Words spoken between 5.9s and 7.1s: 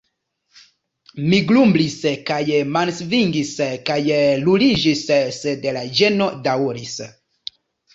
ĝeno daŭris.